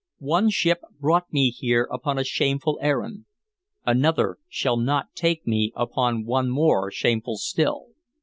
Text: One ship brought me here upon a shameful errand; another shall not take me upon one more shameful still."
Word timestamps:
One 0.17 0.49
ship 0.49 0.79
brought 0.99 1.31
me 1.31 1.51
here 1.51 1.87
upon 1.91 2.17
a 2.17 2.23
shameful 2.23 2.79
errand; 2.81 3.25
another 3.85 4.39
shall 4.49 4.75
not 4.77 5.13
take 5.13 5.45
me 5.45 5.71
upon 5.75 6.25
one 6.25 6.49
more 6.49 6.89
shameful 6.89 7.37
still." 7.37 7.89